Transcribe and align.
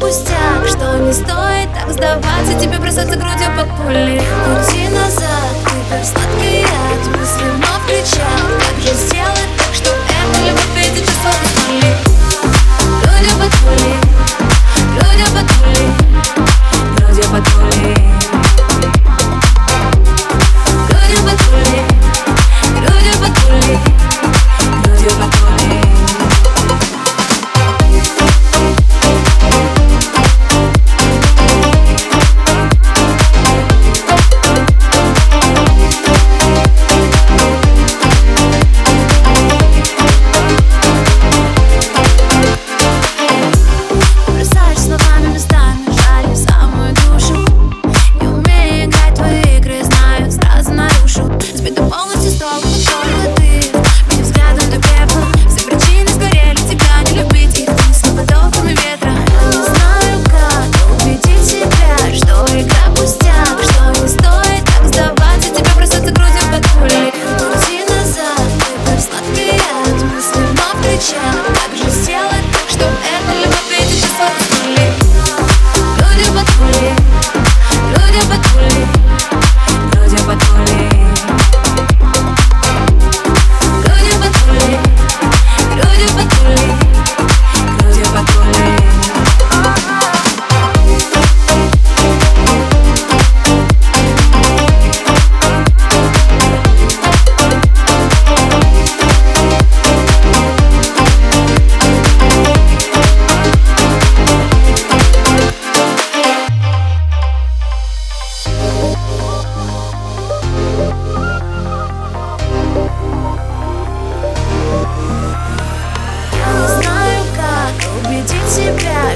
пустяк 0.00 0.66
Что 0.66 0.98
не 0.98 1.12
стоит 1.12 1.68
так 1.74 1.90
сдаваться. 1.92 2.58
Тебе 2.58 2.78
бросаться 2.78 3.16
грудью 3.16 3.48
под 3.56 3.68
пули. 3.76 4.20
Пути 4.44 4.88
назад, 4.88 5.52
ты 5.64 5.76
так 5.90 6.04
сладкий 6.04 6.59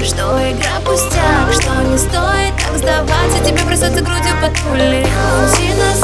Что 0.05 0.37
игра 0.51 0.79
пустяк, 0.85 1.51
что 1.51 1.81
не 1.81 1.97
стоит 1.97 2.53
так 2.57 2.77
сдаваться 2.77 3.43
Тебе 3.43 3.63
бросаться 3.63 4.01
грудью 4.01 4.39
под 4.39 4.53
пули. 4.59 5.03
Паутина 5.03 5.94